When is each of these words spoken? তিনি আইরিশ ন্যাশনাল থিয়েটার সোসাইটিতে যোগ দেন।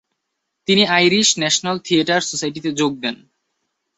তিনি 0.67 0.83
আইরিশ 0.97 1.27
ন্যাশনাল 1.39 1.77
থিয়েটার 1.85 2.21
সোসাইটিতে 2.21 2.69
যোগ 2.71 2.91
দেন। 3.03 3.15